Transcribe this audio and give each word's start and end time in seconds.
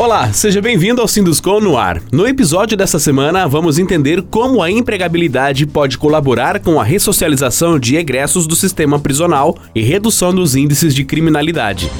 Olá, 0.00 0.32
seja 0.32 0.62
bem-vindo 0.62 1.02
ao 1.02 1.06
Sinduscom 1.06 1.60
no 1.60 1.76
ar. 1.76 2.00
No 2.10 2.26
episódio 2.26 2.74
dessa 2.74 2.98
semana, 2.98 3.46
vamos 3.46 3.78
entender 3.78 4.22
como 4.22 4.62
a 4.62 4.70
empregabilidade 4.70 5.66
pode 5.66 5.98
colaborar 5.98 6.58
com 6.58 6.80
a 6.80 6.82
ressocialização 6.82 7.78
de 7.78 7.96
egressos 7.96 8.46
do 8.46 8.56
sistema 8.56 8.98
prisional 8.98 9.58
e 9.74 9.82
redução 9.82 10.34
dos 10.34 10.56
índices 10.56 10.94
de 10.94 11.04
criminalidade. 11.04 11.90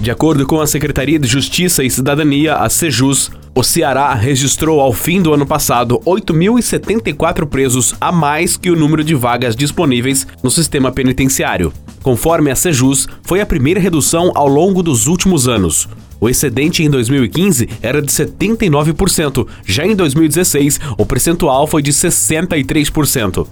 De 0.00 0.08
acordo 0.08 0.46
com 0.46 0.60
a 0.60 0.68
Secretaria 0.68 1.18
de 1.18 1.26
Justiça 1.26 1.82
e 1.82 1.90
Cidadania, 1.90 2.54
a 2.54 2.68
Sejus, 2.70 3.32
o 3.52 3.64
Ceará 3.64 4.14
registrou 4.14 4.78
ao 4.78 4.92
fim 4.92 5.20
do 5.20 5.34
ano 5.34 5.44
passado 5.44 5.98
8.074 6.06 7.44
presos 7.44 7.92
a 8.00 8.12
mais 8.12 8.56
que 8.56 8.70
o 8.70 8.76
número 8.76 9.02
de 9.02 9.16
vagas 9.16 9.56
disponíveis 9.56 10.28
no 10.44 10.50
sistema 10.50 10.92
penitenciário. 10.92 11.72
Conforme 12.02 12.50
a 12.50 12.56
Sejus, 12.56 13.06
foi 13.22 13.40
a 13.40 13.46
primeira 13.46 13.78
redução 13.78 14.32
ao 14.34 14.48
longo 14.48 14.82
dos 14.82 15.06
últimos 15.06 15.46
anos. 15.48 15.88
O 16.20 16.28
excedente 16.28 16.82
em 16.82 16.90
2015 16.90 17.68
era 17.80 18.02
de 18.02 18.08
79%, 18.08 19.46
já 19.64 19.86
em 19.86 19.94
2016 19.94 20.80
o 20.98 21.06
percentual 21.06 21.66
foi 21.66 21.82
de 21.82 21.92
63%. 21.92 23.46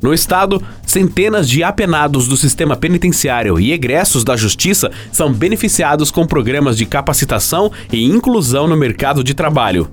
No 0.00 0.12
estado, 0.12 0.60
centenas 0.84 1.48
de 1.48 1.62
apenados 1.62 2.26
do 2.26 2.36
sistema 2.36 2.74
penitenciário 2.76 3.60
e 3.60 3.72
egressos 3.72 4.24
da 4.24 4.36
justiça 4.36 4.90
são 5.12 5.32
beneficiados 5.32 6.10
com 6.10 6.26
programas 6.26 6.76
de 6.76 6.84
capacitação 6.86 7.70
e 7.92 8.04
inclusão 8.04 8.66
no 8.66 8.76
mercado 8.76 9.22
de 9.22 9.32
trabalho. 9.32 9.88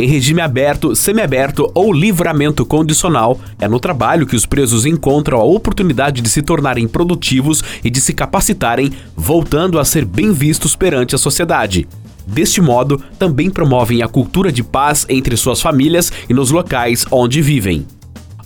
Em 0.00 0.06
regime 0.06 0.40
aberto, 0.40 0.94
semiaberto 0.94 1.68
ou 1.74 1.92
livramento 1.92 2.64
condicional, 2.64 3.36
é 3.58 3.66
no 3.66 3.80
trabalho 3.80 4.28
que 4.28 4.36
os 4.36 4.46
presos 4.46 4.86
encontram 4.86 5.40
a 5.40 5.42
oportunidade 5.42 6.22
de 6.22 6.28
se 6.28 6.40
tornarem 6.40 6.86
produtivos 6.86 7.64
e 7.82 7.90
de 7.90 8.00
se 8.00 8.12
capacitarem, 8.12 8.92
voltando 9.16 9.76
a 9.76 9.84
ser 9.84 10.04
bem 10.04 10.32
vistos 10.32 10.76
perante 10.76 11.16
a 11.16 11.18
sociedade. 11.18 11.88
Deste 12.24 12.60
modo, 12.60 13.02
também 13.18 13.50
promovem 13.50 14.00
a 14.00 14.06
cultura 14.06 14.52
de 14.52 14.62
paz 14.62 15.04
entre 15.08 15.36
suas 15.36 15.60
famílias 15.60 16.12
e 16.28 16.32
nos 16.32 16.52
locais 16.52 17.04
onde 17.10 17.42
vivem. 17.42 17.84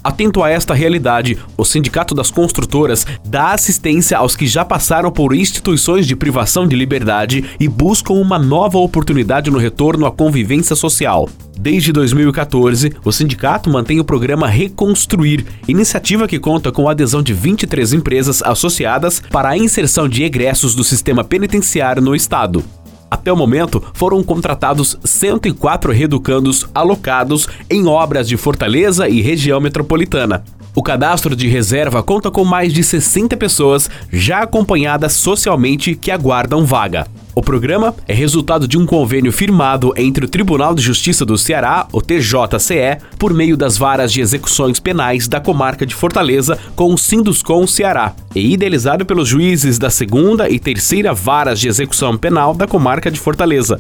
Atento 0.05 0.43
a 0.43 0.51
esta 0.51 0.75
realidade, 0.75 1.39
o 1.57 1.65
Sindicato 1.65 2.13
das 2.13 2.29
Construtoras 2.29 3.07
dá 3.25 3.53
assistência 3.53 4.19
aos 4.19 4.35
que 4.35 4.49
já 4.49 4.65
passaram 4.65 5.13
por 5.13 5.33
instituições 5.33 6.09
de 6.09 6.17
privação 6.17 6.67
de 6.67 6.75
liberdade 6.75 7.45
e 7.61 7.69
buscam 7.69 8.15
uma 8.15 8.37
nova 8.37 8.79
oportunidade 8.79 9.49
no 9.49 9.59
retorno 9.59 10.05
à 10.05 10.11
convivência 10.11 10.75
social. 10.75 11.29
Desde 11.57 11.93
2014, 11.93 12.93
o 13.05 13.13
sindicato 13.13 13.71
mantém 13.71 14.01
o 14.01 14.05
programa 14.05 14.49
Reconstruir, 14.49 15.47
iniciativa 15.69 16.27
que 16.27 16.41
conta 16.41 16.73
com 16.73 16.89
a 16.89 16.91
adesão 16.91 17.23
de 17.23 17.33
23 17.33 17.93
empresas 17.93 18.43
associadas 18.43 19.23
para 19.31 19.51
a 19.51 19.57
inserção 19.57 20.09
de 20.09 20.25
egressos 20.25 20.75
do 20.75 20.83
sistema 20.83 21.23
penitenciário 21.23 22.03
no 22.03 22.17
estado. 22.17 22.65
Até 23.13 23.31
o 23.31 23.37
momento, 23.37 23.85
foram 23.93 24.23
contratados 24.23 24.99
104 25.05 25.93
reeducandos 25.93 26.67
alocados 26.75 27.47
em 27.69 27.87
obras 27.87 28.27
de 28.27 28.39
Fortaleza 28.39 29.07
e 29.07 29.21
região 29.21 29.61
metropolitana. 29.61 30.43
O 30.75 30.83
cadastro 30.83 31.37
de 31.37 31.49
reserva 31.49 32.03
conta 32.03 32.31
com 32.31 32.47
mais 32.47 32.73
de 32.73 32.83
60 32.83 33.37
pessoas 33.37 33.91
já 34.11 34.39
acompanhadas 34.39 35.13
socialmente 35.13 35.95
que 35.95 36.11
aguardam 36.11 36.65
vaga. 36.65 37.07
O 37.35 37.43
programa 37.43 37.95
é 38.09 38.15
resultado 38.15 38.67
de 38.67 38.79
um 38.79 38.87
convênio 38.87 39.33
firmado 39.33 39.93
entre 39.97 40.25
o 40.25 40.29
Tribunal 40.29 40.75
de 40.75 40.83
Justiça 40.83 41.27
do 41.27 41.37
Ceará, 41.37 41.87
o 41.93 42.01
TJCE, 42.01 42.99
por 43.19 43.35
meio 43.35 43.55
das 43.55 43.77
varas 43.77 44.11
de 44.11 44.23
execuções 44.23 44.81
penais 44.81 45.29
da 45.29 45.41
comarca 45.41 45.85
de 45.85 45.95
Fortaleza 45.95 46.59
com 46.75 46.93
o 46.93 46.99
Sinduscom 46.99 47.67
Ceará, 47.67 48.15
e 48.35 48.53
idealizado 48.53 49.05
pelos 49.05 49.29
juízes 49.29 49.79
da 49.79 49.91
segunda 49.91 50.49
e 50.49 50.59
terceira 50.59 51.13
varas 51.13 51.61
de 51.61 51.69
execução 51.69 52.17
penal 52.17 52.55
da 52.55 52.67
comarca 52.67 53.11
de 53.11 53.21
Fortaleza. 53.21 53.79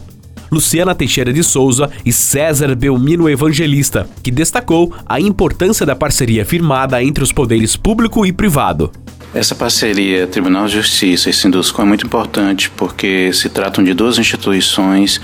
Luciana 0.52 0.94
Teixeira 0.94 1.32
de 1.32 1.42
Souza 1.42 1.90
e 2.04 2.12
César 2.12 2.74
Belmino 2.76 3.28
Evangelista, 3.28 4.06
que 4.22 4.30
destacou 4.30 4.94
a 5.06 5.18
importância 5.18 5.86
da 5.86 5.96
parceria 5.96 6.44
firmada 6.44 7.02
entre 7.02 7.24
os 7.24 7.32
poderes 7.32 7.74
público 7.74 8.26
e 8.26 8.32
privado. 8.32 8.92
Essa 9.34 9.54
parceria 9.54 10.26
Tribunal 10.26 10.66
de 10.66 10.74
Justiça 10.74 11.30
e 11.30 11.32
Sinduscom 11.32 11.82
é 11.82 11.86
muito 11.86 12.06
importante 12.06 12.70
porque 12.76 13.32
se 13.32 13.48
tratam 13.48 13.82
de 13.82 13.94
duas 13.94 14.18
instituições 14.18 15.18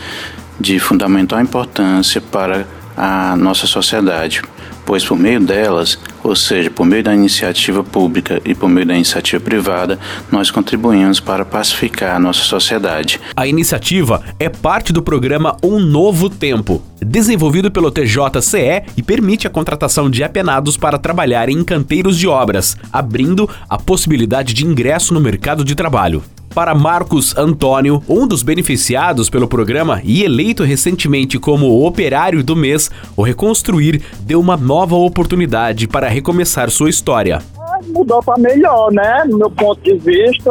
de 0.58 0.78
fundamental 0.78 1.41
importância 1.42 2.20
para 2.20 2.66
a 2.97 3.36
nossa 3.36 3.66
sociedade 3.66 4.41
pois 4.88 5.04
por 5.04 5.19
meio 5.19 5.38
delas, 5.38 5.98
ou 6.28 6.37
seja, 6.37 6.71
por 6.71 6.84
meio 6.84 7.03
da 7.03 7.15
iniciativa 7.15 7.83
pública 7.83 8.41
e 8.44 8.55
por 8.55 8.69
meio 8.69 8.87
da 8.87 8.94
iniciativa 8.94 9.43
privada, 9.43 9.99
nós 10.31 10.50
contribuímos 10.50 11.21
para 11.21 11.43
pacificar 11.43 12.15
a 12.15 12.19
nossa 12.19 12.43
sociedade. 12.43 13.19
A 13.34 13.47
iniciativa 13.47 14.22
é 14.39 14.50
parte 14.50 14.93
do 14.93 15.03
programa 15.03 15.56
Um 15.62 15.81
Novo 15.81 16.28
Tempo, 16.28 16.83
desenvolvido 17.00 17.71
pelo 17.71 17.91
TJCE 17.91 18.83
e 18.94 19.03
permite 19.03 19.47
a 19.47 19.50
contratação 19.50 20.11
de 20.11 20.22
apenados 20.22 20.77
para 20.77 20.99
trabalhar 20.99 21.49
em 21.49 21.65
canteiros 21.65 22.19
de 22.19 22.28
obras, 22.28 22.77
abrindo 22.93 23.49
a 23.66 23.78
possibilidade 23.78 24.53
de 24.53 24.66
ingresso 24.66 25.15
no 25.15 25.21
mercado 25.21 25.65
de 25.65 25.75
trabalho. 25.75 26.22
Para 26.58 26.74
Marcos 26.74 27.38
Antônio, 27.38 28.02
um 28.08 28.26
dos 28.26 28.42
beneficiados 28.42 29.30
pelo 29.30 29.46
programa 29.46 30.00
e 30.02 30.24
eleito 30.24 30.64
recentemente 30.64 31.38
como 31.38 31.86
operário 31.86 32.42
do 32.42 32.56
mês, 32.56 32.91
o 33.16 33.22
Reconstruir 33.22 34.02
deu 34.22 34.41
uma 34.41 34.56
nova 34.56 34.97
oportunidade 34.97 35.86
para 35.86 36.08
recomeçar 36.08 36.68
sua 36.68 36.91
história 36.91 37.38
mudou 37.86 38.20
para 38.20 38.36
melhor, 38.41 38.91
né? 38.91 39.22
No 39.28 39.38
meu 39.38 39.50
ponto 39.52 39.80
de 39.80 39.94
vista, 39.98 40.50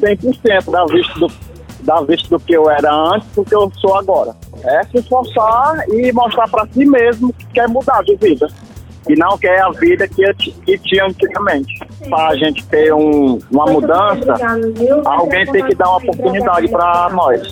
100% 0.00 0.70
da 0.70 0.84
vista 0.84 1.18
do, 1.18 1.26
da 1.80 2.00
vista 2.02 2.28
do 2.28 2.38
que 2.38 2.56
eu 2.56 2.70
era 2.70 2.94
antes 2.94 3.26
do 3.34 3.44
que 3.44 3.52
eu 3.52 3.68
sou 3.80 3.96
agora. 3.96 4.36
É 4.62 4.84
se 4.84 4.98
esforçar 4.98 5.84
e 5.88 6.12
mostrar 6.12 6.48
para 6.48 6.68
si 6.68 6.84
mesmo 6.84 7.32
que 7.32 7.46
quer 7.46 7.68
mudar 7.68 8.00
de 8.04 8.14
vida 8.14 8.46
e 9.08 9.16
não 9.16 9.36
quer 9.36 9.60
a 9.60 9.70
vida 9.70 10.06
que, 10.06 10.22
que 10.64 10.78
tinha 10.78 11.04
antigamente. 11.04 11.80
Para 12.08 12.28
a 12.28 12.36
gente 12.36 12.64
ter 12.66 12.92
um, 12.92 13.38
uma 13.50 13.66
mudança, 13.66 14.34
alguém 15.04 15.46
tem 15.46 15.64
que 15.64 15.74
dar 15.74 15.88
uma 15.88 15.98
oportunidade 15.98 16.68
para 16.68 17.10
nós. 17.10 17.42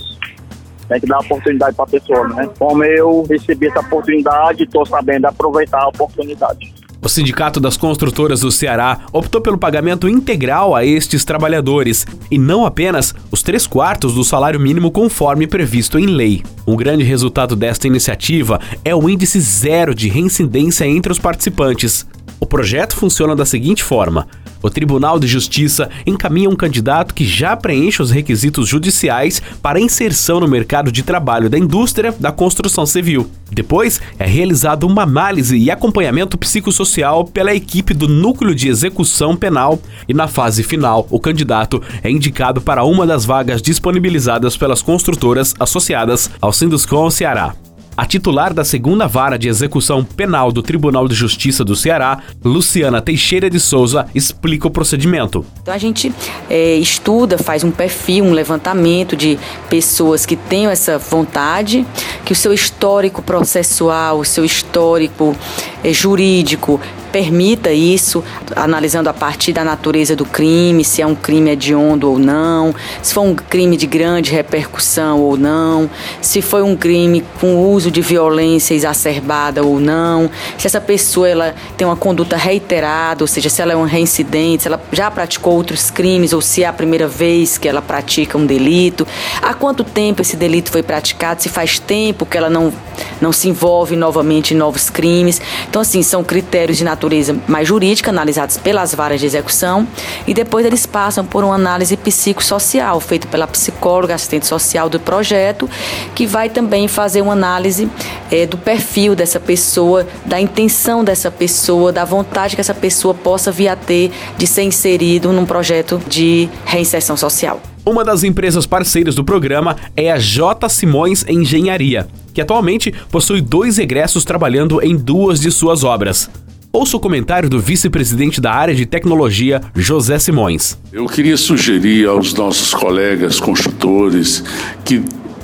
Tem 0.88 1.00
que 1.00 1.06
dar 1.06 1.18
uma 1.18 1.24
oportunidade 1.24 1.76
para 1.76 1.84
a 1.84 1.88
pessoa, 1.88 2.28
né? 2.28 2.48
Como 2.58 2.84
eu 2.84 3.24
recebi 3.28 3.68
essa 3.68 3.80
oportunidade, 3.80 4.64
estou 4.64 4.84
sabendo 4.84 5.26
aproveitar 5.26 5.82
a 5.82 5.88
oportunidade. 5.88 6.74
O 7.02 7.08
Sindicato 7.08 7.58
das 7.58 7.78
Construtoras 7.78 8.40
do 8.40 8.50
Ceará 8.50 9.00
optou 9.10 9.40
pelo 9.40 9.56
pagamento 9.56 10.06
integral 10.06 10.74
a 10.76 10.84
estes 10.84 11.24
trabalhadores 11.24 12.06
e 12.30 12.36
não 12.36 12.66
apenas 12.66 13.14
os 13.30 13.42
três 13.42 13.66
quartos 13.66 14.14
do 14.14 14.22
salário 14.22 14.60
mínimo 14.60 14.90
conforme 14.90 15.46
previsto 15.46 15.98
em 15.98 16.04
lei. 16.04 16.42
Um 16.66 16.76
grande 16.76 17.02
resultado 17.02 17.56
desta 17.56 17.86
iniciativa 17.86 18.60
é 18.84 18.94
o 18.94 19.08
índice 19.08 19.40
zero 19.40 19.94
de 19.94 20.10
reincidência 20.10 20.84
entre 20.84 21.10
os 21.10 21.18
participantes. 21.18 22.06
O 22.40 22.46
projeto 22.46 22.96
funciona 22.96 23.36
da 23.36 23.44
seguinte 23.44 23.84
forma: 23.84 24.26
o 24.62 24.70
Tribunal 24.70 25.20
de 25.20 25.26
Justiça 25.26 25.90
encaminha 26.06 26.48
um 26.48 26.56
candidato 26.56 27.14
que 27.14 27.24
já 27.24 27.54
preenche 27.54 28.02
os 28.02 28.10
requisitos 28.10 28.66
judiciais 28.66 29.42
para 29.62 29.80
inserção 29.80 30.40
no 30.40 30.48
mercado 30.48 30.90
de 30.90 31.02
trabalho 31.02 31.50
da 31.50 31.58
indústria 31.58 32.14
da 32.18 32.32
construção 32.32 32.86
civil. 32.86 33.30
Depois 33.50 34.00
é 34.18 34.26
realizada 34.26 34.86
uma 34.86 35.02
análise 35.02 35.56
e 35.56 35.70
acompanhamento 35.70 36.38
psicossocial 36.38 37.24
pela 37.24 37.54
equipe 37.54 37.92
do 37.92 38.08
Núcleo 38.08 38.54
de 38.54 38.68
Execução 38.68 39.36
Penal 39.36 39.78
e 40.08 40.14
na 40.14 40.28
fase 40.28 40.62
final 40.62 41.06
o 41.10 41.20
candidato 41.20 41.82
é 42.02 42.10
indicado 42.10 42.60
para 42.60 42.84
uma 42.84 43.06
das 43.06 43.24
vagas 43.24 43.60
disponibilizadas 43.60 44.56
pelas 44.56 44.82
construtoras 44.82 45.54
associadas 45.58 46.30
ao 46.40 46.52
Sinduscom 46.52 47.10
Ceará. 47.10 47.54
A 48.00 48.06
titular 48.06 48.54
da 48.54 48.64
segunda 48.64 49.06
vara 49.06 49.38
de 49.38 49.46
execução 49.46 50.02
penal 50.02 50.50
do 50.50 50.62
Tribunal 50.62 51.06
de 51.06 51.14
Justiça 51.14 51.62
do 51.62 51.76
Ceará, 51.76 52.22
Luciana 52.42 53.02
Teixeira 53.02 53.50
de 53.50 53.60
Souza, 53.60 54.06
explica 54.14 54.66
o 54.66 54.70
procedimento. 54.70 55.44
Então 55.60 55.74
a 55.74 55.76
gente 55.76 56.10
é, 56.48 56.76
estuda, 56.76 57.36
faz 57.36 57.62
um 57.62 57.70
perfil, 57.70 58.24
um 58.24 58.32
levantamento 58.32 59.14
de 59.14 59.38
pessoas 59.68 60.24
que 60.24 60.34
tenham 60.34 60.72
essa 60.72 60.96
vontade, 60.96 61.86
que 62.24 62.32
o 62.32 62.36
seu 62.36 62.54
histórico 62.54 63.20
processual, 63.20 64.20
o 64.20 64.24
seu 64.24 64.46
histórico 64.46 65.36
é, 65.84 65.92
jurídico 65.92 66.80
permita 67.10 67.72
isso, 67.72 68.22
analisando 68.54 69.08
a 69.08 69.12
partir 69.12 69.52
da 69.52 69.64
natureza 69.64 70.14
do 70.14 70.24
crime, 70.24 70.84
se 70.84 71.02
é 71.02 71.06
um 71.06 71.14
crime 71.14 71.50
hediondo 71.50 72.10
ou 72.10 72.18
não, 72.18 72.74
se 73.02 73.12
foi 73.12 73.24
um 73.24 73.34
crime 73.34 73.76
de 73.76 73.86
grande 73.86 74.30
repercussão 74.30 75.20
ou 75.20 75.36
não, 75.36 75.90
se 76.20 76.40
foi 76.40 76.62
um 76.62 76.76
crime 76.76 77.24
com 77.40 77.56
uso 77.56 77.90
de 77.90 78.00
violência 78.00 78.74
exacerbada 78.74 79.62
ou 79.62 79.80
não, 79.80 80.30
se 80.56 80.66
essa 80.66 80.80
pessoa 80.80 81.28
ela 81.28 81.54
tem 81.76 81.86
uma 81.86 81.96
conduta 81.96 82.36
reiterada, 82.36 83.24
ou 83.24 83.28
seja, 83.28 83.48
se 83.48 83.60
ela 83.60 83.72
é 83.72 83.76
um 83.76 83.84
reincidente, 83.84 84.62
se 84.62 84.68
ela 84.68 84.80
já 84.92 85.10
praticou 85.10 85.54
outros 85.54 85.90
crimes 85.90 86.32
ou 86.32 86.40
se 86.40 86.62
é 86.62 86.66
a 86.66 86.72
primeira 86.72 87.08
vez 87.08 87.58
que 87.58 87.68
ela 87.68 87.82
pratica 87.82 88.38
um 88.38 88.46
delito, 88.46 89.06
há 89.42 89.52
quanto 89.52 89.82
tempo 89.82 90.22
esse 90.22 90.36
delito 90.36 90.70
foi 90.70 90.82
praticado, 90.82 91.42
se 91.42 91.48
faz 91.48 91.78
tempo 91.78 92.24
que 92.24 92.38
ela 92.38 92.48
não, 92.48 92.72
não 93.20 93.32
se 93.32 93.48
envolve 93.48 93.96
novamente 93.96 94.54
em 94.54 94.56
novos 94.56 94.88
crimes. 94.88 95.40
Então, 95.68 95.82
assim, 95.82 96.02
são 96.02 96.22
critérios 96.22 96.78
de 96.78 96.84
natureza 96.84 96.99
natureza 97.00 97.34
mais 97.48 97.66
jurídica, 97.66 98.10
analisados 98.10 98.58
pelas 98.58 98.94
varas 98.94 99.20
de 99.20 99.26
execução, 99.26 99.88
e 100.26 100.34
depois 100.34 100.66
eles 100.66 100.84
passam 100.84 101.24
por 101.24 101.42
uma 101.42 101.54
análise 101.54 101.96
psicossocial, 101.96 103.00
feita 103.00 103.26
pela 103.26 103.46
psicóloga, 103.46 104.14
assistente 104.14 104.46
social 104.46 104.90
do 104.90 105.00
projeto, 105.00 105.68
que 106.14 106.26
vai 106.26 106.50
também 106.50 106.86
fazer 106.86 107.22
uma 107.22 107.32
análise 107.32 107.88
é, 108.30 108.44
do 108.44 108.58
perfil 108.58 109.16
dessa 109.16 109.40
pessoa, 109.40 110.06
da 110.26 110.38
intenção 110.38 111.02
dessa 111.02 111.30
pessoa, 111.30 111.90
da 111.90 112.04
vontade 112.04 112.54
que 112.54 112.60
essa 112.60 112.74
pessoa 112.74 113.14
possa 113.14 113.50
vir 113.50 113.68
a 113.68 113.76
ter 113.76 114.10
de 114.36 114.46
ser 114.46 114.62
inserido 114.62 115.32
num 115.32 115.46
projeto 115.46 115.98
de 116.06 116.50
reinserção 116.66 117.16
social. 117.16 117.62
Uma 117.84 118.04
das 118.04 118.22
empresas 118.22 118.66
parceiras 118.66 119.14
do 119.14 119.24
programa 119.24 119.74
é 119.96 120.12
a 120.12 120.18
J. 120.18 120.68
Simões 120.68 121.24
Engenharia, 121.26 122.06
que 122.34 122.42
atualmente 122.42 122.92
possui 123.10 123.40
dois 123.40 123.78
egressos 123.78 124.22
trabalhando 124.22 124.82
em 124.82 124.94
duas 124.94 125.40
de 125.40 125.50
suas 125.50 125.82
obras. 125.82 126.28
Ouça 126.72 126.96
o 126.96 127.00
comentário 127.00 127.50
do 127.50 127.58
vice-presidente 127.58 128.40
da 128.40 128.52
área 128.52 128.72
de 128.72 128.86
tecnologia, 128.86 129.60
José 129.74 130.20
Simões. 130.20 130.78
Eu 130.92 131.06
queria 131.06 131.36
sugerir 131.36 132.06
aos 132.06 132.32
nossos 132.32 132.72
colegas 132.72 133.40
construtores 133.40 134.44
que 134.84 135.02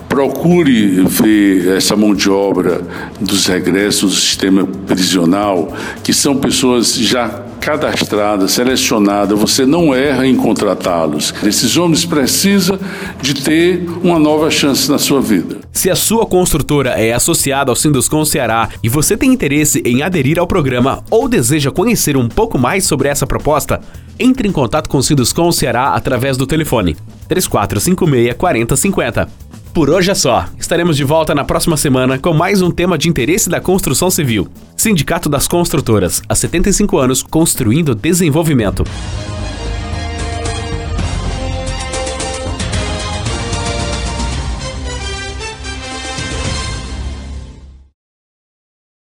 procure 0.08 1.02
ver 1.02 1.76
essa 1.76 1.96
mão 1.96 2.14
de 2.14 2.30
obra 2.30 2.80
dos 3.20 3.44
regressos 3.46 4.12
do 4.12 4.16
sistema 4.20 4.64
prisional, 4.86 5.74
que 6.04 6.12
são 6.12 6.36
pessoas 6.36 6.94
já 6.94 7.42
cadastrada, 7.66 8.46
selecionada, 8.46 9.34
você 9.34 9.66
não 9.66 9.92
erra 9.92 10.24
em 10.24 10.36
contratá-los. 10.36 11.34
Esses 11.42 11.76
homens 11.76 12.04
precisam 12.04 12.78
de 13.20 13.34
ter 13.34 13.84
uma 14.04 14.20
nova 14.20 14.48
chance 14.52 14.88
na 14.88 14.98
sua 14.98 15.20
vida. 15.20 15.58
Se 15.72 15.90
a 15.90 15.96
sua 15.96 16.24
construtora 16.24 16.90
é 16.90 17.12
associada 17.12 17.72
ao 17.72 17.74
Sinduscom 17.74 18.24
Ceará 18.24 18.68
e 18.84 18.88
você 18.88 19.16
tem 19.16 19.32
interesse 19.32 19.82
em 19.84 20.00
aderir 20.00 20.38
ao 20.38 20.46
programa 20.46 21.02
ou 21.10 21.28
deseja 21.28 21.72
conhecer 21.72 22.16
um 22.16 22.28
pouco 22.28 22.56
mais 22.56 22.84
sobre 22.84 23.08
essa 23.08 23.26
proposta, 23.26 23.80
entre 24.16 24.46
em 24.46 24.52
contato 24.52 24.88
com 24.88 24.98
o 24.98 25.02
Sinduscom 25.02 25.50
Ceará 25.50 25.88
através 25.88 26.36
do 26.36 26.46
telefone 26.46 26.96
3456 27.26 28.36
4050. 28.36 29.45
Por 29.76 29.90
hoje 29.90 30.10
é 30.10 30.14
só. 30.14 30.46
Estaremos 30.58 30.96
de 30.96 31.04
volta 31.04 31.34
na 31.34 31.44
próxima 31.44 31.76
semana 31.76 32.18
com 32.18 32.32
mais 32.32 32.62
um 32.62 32.70
tema 32.70 32.96
de 32.96 33.10
interesse 33.10 33.50
da 33.50 33.60
construção 33.60 34.10
civil. 34.10 34.48
Sindicato 34.74 35.28
das 35.28 35.46
Construtoras, 35.46 36.22
há 36.26 36.34
75 36.34 36.96
anos 36.96 37.22
construindo 37.22 37.94
desenvolvimento. 37.94 38.84